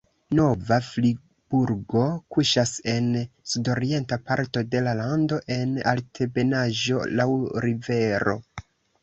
[0.37, 2.05] Nova Friburgo
[2.35, 3.11] kuŝas en
[3.51, 7.31] sudorienta parto de la lando en altebenaĵo laŭ
[7.69, 8.37] rivero.